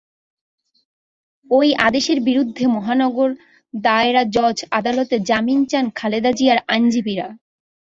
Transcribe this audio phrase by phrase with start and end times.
[1.47, 3.29] ওই আদেশের বিরুদ্ধে মহানগর
[3.73, 7.27] দায়রা জজ আদালতে জামিন চান খালেদা জিয়ার আইনজীবীরা।